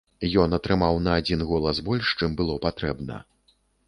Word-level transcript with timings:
Ён 0.43 0.55
атрымаў 0.57 0.95
на 1.07 1.11
адзін 1.19 1.43
голас 1.49 1.81
больш, 1.89 2.13
чым 2.21 2.33
было 2.39 2.57
патрэбна. 2.65 3.19